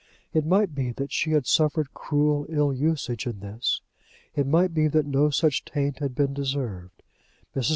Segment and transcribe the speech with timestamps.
[0.33, 3.81] It might be that she had suffered cruel ill usage in this.
[4.35, 7.03] It might be that no such taint had been deserved.
[7.55, 7.69] Mrs.